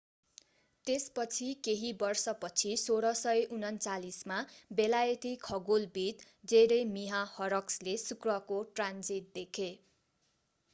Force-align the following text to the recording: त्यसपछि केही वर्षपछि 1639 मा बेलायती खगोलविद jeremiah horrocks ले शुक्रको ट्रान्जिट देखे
त्यसपछि 0.87 1.49
केही 1.67 1.91
वर्षपछि 1.99 2.71
1639 2.77 4.17
मा 4.33 4.39
बेलायती 4.81 5.35
खगोलविद 5.43 6.25
jeremiah 6.47 7.23
horrocks 7.37 7.81
ले 7.89 7.97
शुक्रको 8.07 8.61
ट्रान्जिट 8.75 9.33
देखे 9.39 9.71